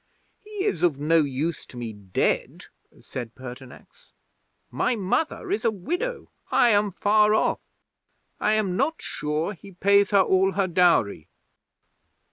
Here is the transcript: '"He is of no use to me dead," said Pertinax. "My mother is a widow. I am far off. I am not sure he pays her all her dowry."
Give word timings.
'"He 0.43 0.63
is 0.63 0.81
of 0.81 0.99
no 0.99 1.17
use 1.21 1.63
to 1.67 1.77
me 1.77 1.93
dead," 1.93 2.63
said 3.03 3.35
Pertinax. 3.35 4.13
"My 4.71 4.95
mother 4.95 5.51
is 5.51 5.63
a 5.63 5.69
widow. 5.69 6.31
I 6.49 6.69
am 6.69 6.89
far 6.89 7.35
off. 7.35 7.59
I 8.39 8.53
am 8.53 8.75
not 8.75 8.95
sure 9.03 9.53
he 9.53 9.73
pays 9.73 10.09
her 10.09 10.21
all 10.21 10.53
her 10.53 10.65
dowry." 10.67 11.27